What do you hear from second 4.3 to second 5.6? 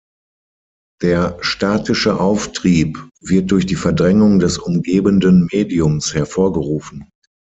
des umgebenden